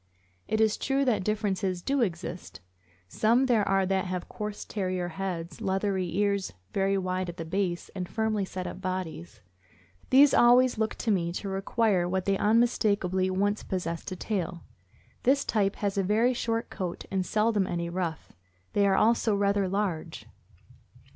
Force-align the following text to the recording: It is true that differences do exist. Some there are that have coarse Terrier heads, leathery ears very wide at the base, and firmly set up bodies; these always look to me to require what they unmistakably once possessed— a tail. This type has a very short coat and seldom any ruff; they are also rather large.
It 0.47 0.59
is 0.59 0.77
true 0.77 1.05
that 1.05 1.23
differences 1.23 1.83
do 1.83 2.01
exist. 2.01 2.59
Some 3.07 3.45
there 3.45 3.67
are 3.69 3.85
that 3.85 4.05
have 4.05 4.27
coarse 4.27 4.65
Terrier 4.65 5.09
heads, 5.09 5.61
leathery 5.61 6.09
ears 6.15 6.53
very 6.73 6.97
wide 6.97 7.29
at 7.29 7.37
the 7.37 7.45
base, 7.45 7.91
and 7.95 8.09
firmly 8.09 8.43
set 8.43 8.65
up 8.65 8.81
bodies; 8.81 9.41
these 10.09 10.33
always 10.33 10.79
look 10.79 10.95
to 10.95 11.11
me 11.11 11.31
to 11.33 11.49
require 11.49 12.09
what 12.09 12.25
they 12.25 12.35
unmistakably 12.39 13.29
once 13.29 13.61
possessed— 13.61 14.11
a 14.11 14.15
tail. 14.15 14.63
This 15.21 15.45
type 15.45 15.75
has 15.75 15.99
a 15.99 16.03
very 16.03 16.33
short 16.33 16.71
coat 16.71 17.05
and 17.11 17.23
seldom 17.23 17.67
any 17.67 17.87
ruff; 17.87 18.33
they 18.73 18.87
are 18.87 18.95
also 18.95 19.35
rather 19.35 19.69
large. 19.69 20.25